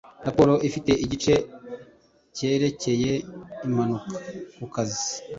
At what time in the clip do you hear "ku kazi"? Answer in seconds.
4.55-5.03